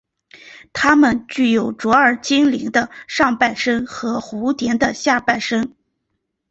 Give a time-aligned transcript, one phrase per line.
[0.73, 5.75] 他们具有卓尔精灵的上半身和蜘蛛的下半身。